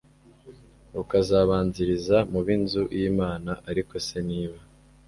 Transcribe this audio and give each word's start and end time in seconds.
rukazabanziriza 0.95 2.17
mu 2.31 2.39
b 2.45 2.47
inzu 2.57 2.83
y 2.99 3.01
Imana 3.11 3.51
Ariko 3.69 3.93
se 4.07 4.17
niba 4.29 4.59